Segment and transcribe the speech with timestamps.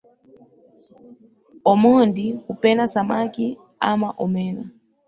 [1.71, 3.47] Omondi hupenda samaki
[3.89, 4.63] ama omena